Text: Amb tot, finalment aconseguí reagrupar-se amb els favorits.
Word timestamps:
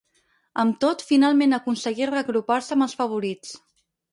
Amb 0.63 0.77
tot, 0.85 1.03
finalment 1.09 1.53
aconseguí 1.57 2.09
reagrupar-se 2.13 2.77
amb 2.77 2.87
els 2.87 2.99
favorits. 3.03 3.57